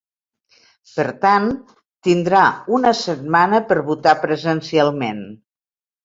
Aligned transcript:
Per 0.93 1.03
tant, 1.25 1.43
tindrà 2.07 2.41
una 2.77 2.93
setmana 2.99 3.59
per 3.73 3.77
votar 3.91 4.15
presencialment. 4.23 5.21